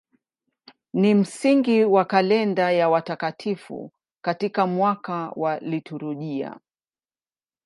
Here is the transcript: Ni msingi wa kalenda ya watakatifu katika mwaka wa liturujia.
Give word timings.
Ni 0.93 1.13
msingi 1.15 1.83
wa 1.85 2.05
kalenda 2.05 2.71
ya 2.71 2.89
watakatifu 2.89 3.91
katika 4.23 4.67
mwaka 4.67 5.31
wa 5.35 5.59
liturujia. 5.59 6.59